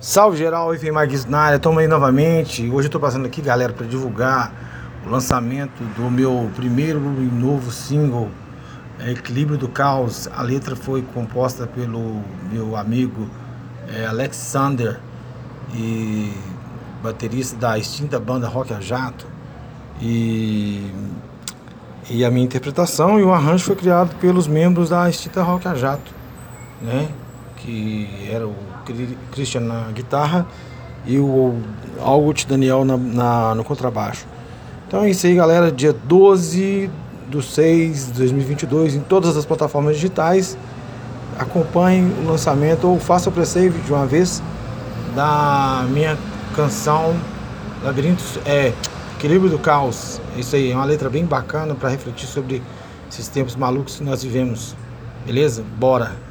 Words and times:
Salve 0.00 0.38
geral, 0.38 0.74
Ifen 0.74 0.92
Marques 0.92 1.26
na 1.26 1.40
área, 1.40 1.58
tamo 1.58 1.78
aí 1.78 1.86
novamente. 1.86 2.66
Hoje 2.70 2.88
eu 2.88 2.90
tô 2.90 2.98
passando 2.98 3.26
aqui, 3.26 3.42
galera, 3.42 3.70
para 3.70 3.86
divulgar 3.86 4.50
o 5.06 5.10
lançamento 5.10 5.84
do 5.94 6.10
meu 6.10 6.50
primeiro 6.56 6.98
e 7.18 7.24
novo 7.24 7.70
single, 7.70 8.30
é, 8.98 9.10
Equilíbrio 9.10 9.58
do 9.58 9.68
Caos. 9.68 10.26
A 10.34 10.40
letra 10.40 10.74
foi 10.74 11.02
composta 11.02 11.66
pelo 11.66 12.22
meu 12.50 12.76
amigo 12.76 13.28
é, 13.94 14.06
Alexander 14.06 14.98
e 15.74 16.32
baterista 17.02 17.58
da 17.58 17.78
extinta 17.78 18.18
banda 18.18 18.48
Rock 18.48 18.72
a 18.72 18.80
Jato. 18.80 19.26
E, 20.00 20.90
e 22.08 22.24
a 22.24 22.30
minha 22.30 22.46
interpretação 22.46 23.20
e 23.20 23.22
o 23.22 23.34
arranjo 23.34 23.66
foi 23.66 23.76
criado 23.76 24.16
pelos 24.16 24.46
membros 24.46 24.88
da 24.88 25.10
extinta 25.10 25.42
Rock 25.42 25.68
a 25.68 25.74
Jato, 25.74 26.10
né? 26.80 27.06
que 27.56 28.08
era 28.32 28.46
o 28.46 28.69
Christian 29.32 29.62
na 29.62 29.90
guitarra 29.92 30.46
e 31.06 31.18
o 31.18 31.54
August 32.00 32.46
Daniel 32.46 32.84
na, 32.84 32.96
na, 32.96 33.54
no 33.54 33.64
contrabaixo. 33.64 34.26
Então 34.86 35.02
é 35.02 35.10
isso 35.10 35.26
aí, 35.26 35.34
galera. 35.34 35.70
Dia 35.70 35.92
12 35.92 36.90
do 37.28 37.40
6 37.40 38.06
de 38.06 38.12
2022 38.12 38.96
em 38.96 39.00
todas 39.00 39.36
as 39.36 39.44
plataformas 39.44 39.94
digitais. 39.94 40.58
Acompanhe 41.38 42.12
o 42.22 42.28
lançamento 42.28 42.88
ou 42.88 42.98
faça 42.98 43.28
o 43.28 43.32
pre-save 43.32 43.78
de 43.80 43.92
uma 43.92 44.04
vez 44.04 44.42
da 45.14 45.86
minha 45.88 46.18
canção 46.54 47.14
Labirintos, 47.82 48.38
é 48.44 48.74
Equilíbrio 49.16 49.50
do 49.50 49.58
Caos. 49.58 50.20
Isso 50.36 50.54
aí 50.54 50.70
é 50.70 50.74
uma 50.74 50.84
letra 50.84 51.08
bem 51.08 51.24
bacana 51.24 51.74
para 51.74 51.88
refletir 51.88 52.26
sobre 52.26 52.62
esses 53.10 53.26
tempos 53.28 53.56
malucos 53.56 53.96
que 53.96 54.04
nós 54.04 54.22
vivemos. 54.22 54.76
Beleza? 55.24 55.64
Bora! 55.78 56.29